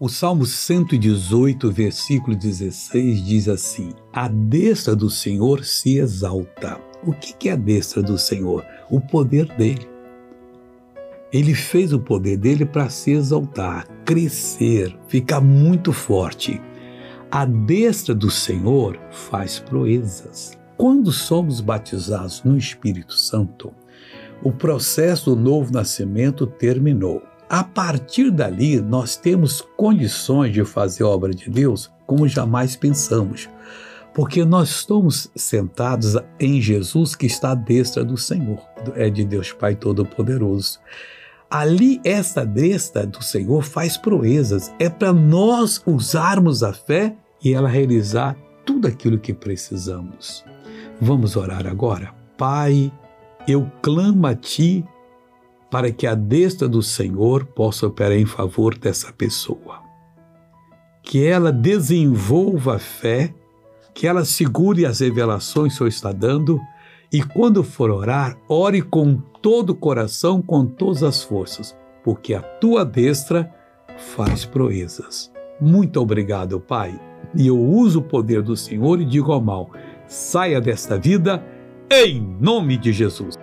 [0.00, 6.80] O Salmo 118, versículo 16 diz assim: A destra do Senhor se exalta.
[7.04, 8.64] O que é a destra do Senhor?
[8.90, 9.86] O poder dele.
[11.32, 16.60] Ele fez o poder dele para se exaltar, crescer, ficar muito forte.
[17.30, 20.58] A destra do Senhor faz proezas.
[20.76, 23.72] Quando somos batizados no Espírito Santo,
[24.42, 27.22] o processo do novo nascimento terminou.
[27.52, 33.46] A partir dali, nós temos condições de fazer a obra de Deus como jamais pensamos,
[34.14, 38.58] porque nós estamos sentados em Jesus que está à destra do Senhor,
[38.94, 40.78] é de Deus Pai Todo-Poderoso.
[41.50, 47.14] Ali, essa destra do Senhor faz proezas, é para nós usarmos a fé
[47.44, 48.34] e ela realizar
[48.64, 50.42] tudo aquilo que precisamos.
[50.98, 52.14] Vamos orar agora?
[52.38, 52.90] Pai,
[53.46, 54.82] eu clamo a Ti
[55.72, 59.80] para que a destra do Senhor possa operar em favor dessa pessoa.
[61.02, 63.34] Que ela desenvolva a fé,
[63.94, 66.60] que ela segure as revelações que o Senhor está dando
[67.10, 72.42] e quando for orar, ore com todo o coração, com todas as forças, porque a
[72.42, 73.50] tua destra
[74.14, 75.32] faz proezas.
[75.58, 77.00] Muito obrigado, Pai.
[77.34, 79.70] E eu uso o poder do Senhor e digo ao mal:
[80.06, 81.42] saia desta vida
[81.90, 83.38] em nome de Jesus.